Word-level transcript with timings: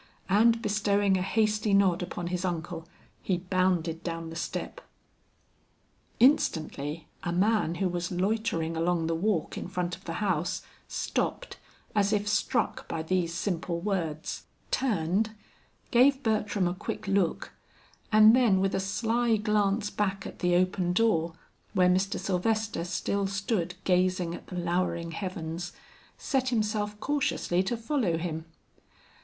And 0.29 0.63
bestowing 0.63 1.15
a 1.15 1.21
hasty 1.21 1.75
nod 1.75 2.01
upon 2.01 2.25
his 2.33 2.43
uncle, 2.43 2.87
he 3.21 3.37
bounded 3.37 4.01
down 4.01 4.31
the 4.31 4.35
step. 4.35 4.81
Instantly 6.19 7.07
a 7.21 7.31
man 7.31 7.75
who 7.75 7.87
was 7.87 8.11
loitering 8.11 8.75
along 8.75 9.05
the 9.05 9.13
walk 9.13 9.59
in 9.59 9.67
front 9.67 9.95
of 9.95 10.05
the 10.05 10.13
house, 10.13 10.63
stopped, 10.87 11.57
as 11.93 12.11
if 12.11 12.27
struck 12.27 12.87
by 12.87 13.03
these 13.03 13.31
simple 13.35 13.79
words, 13.79 14.47
turned, 14.71 15.35
gave 15.91 16.23
Bertram 16.23 16.67
a 16.67 16.73
quick 16.73 17.07
look, 17.07 17.51
and 18.11 18.35
then 18.35 18.59
with 18.59 18.73
a 18.73 18.79
sly 18.79 19.35
glance 19.37 19.91
back 19.91 20.25
at 20.25 20.39
the 20.39 20.55
open 20.55 20.93
door 20.93 21.33
where 21.73 21.87
Mr. 21.89 22.19
Sylvester 22.19 22.83
still 22.85 23.27
stood 23.27 23.75
gazing 23.83 24.33
at 24.33 24.47
the 24.47 24.57
lowering 24.57 25.11
heavens, 25.11 25.73
set 26.17 26.49
himself 26.49 26.99
cautiously 26.99 27.61
to 27.61 27.77
follow 27.77 28.17
him. 28.17 28.45